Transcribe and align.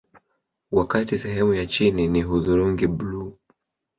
Wakati 0.71 1.17
sehemu 1.17 1.53
ya 1.53 1.65
chini 1.65 2.07
ni 2.07 2.21
hudhurungi 2.21 2.87
bluu 2.87 3.33